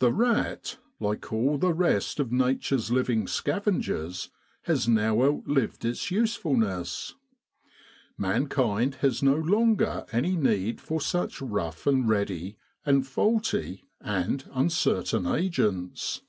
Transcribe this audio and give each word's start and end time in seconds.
The 0.00 0.12
rat, 0.12 0.76
like 1.00 1.32
all 1.32 1.56
the 1.56 1.72
rest 1.72 2.20
of 2.20 2.30
Nature's 2.30 2.90
living 2.90 3.26
scavengers, 3.26 4.28
has 4.64 4.86
now 4.86 5.22
outlived 5.22 5.82
its 5.82 6.10
usefulness. 6.10 7.14
Mankind 8.18 8.96
has 8.96 9.22
no 9.22 9.36
longer 9.36 10.04
any 10.12 10.36
need 10.36 10.78
for 10.78 11.00
such 11.00 11.40
rough 11.40 11.86
and 11.86 12.06
ready, 12.06 12.58
and 12.84 13.06
faulty, 13.06 13.86
and 13.98 14.44
uncertain 14.52 15.26
agents. 15.26 16.20